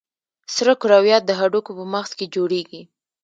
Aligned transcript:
سره 0.55 0.73
کرویات 0.81 1.23
د 1.25 1.31
هډوکو 1.39 1.71
په 1.77 1.83
مغز 1.93 2.11
کې 2.17 2.25
جوړېږي. 2.35 2.81